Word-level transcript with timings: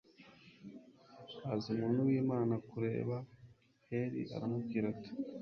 haza 1.43 1.67
umuntu 1.75 1.99
w'imana 2.07 2.55
kureba 2.69 3.15
heli, 3.89 4.21
aramubwira 4.35 4.85
ati 4.93 5.11